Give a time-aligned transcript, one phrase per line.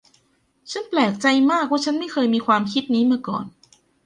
[0.71, 3.45] ฉันแปลกใจมากว่าฉันไม่เคยมีความคิดนี้มาก่อน